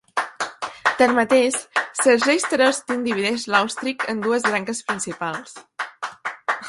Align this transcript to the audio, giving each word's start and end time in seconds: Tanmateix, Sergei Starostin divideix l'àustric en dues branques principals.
Tanmateix, 1.01 1.57
Sergei 1.99 2.37
Starostin 2.45 3.03
divideix 3.09 3.45
l'àustric 3.57 4.07
en 4.15 4.25
dues 4.25 4.49
branques 4.49 4.83
principals. 4.89 5.55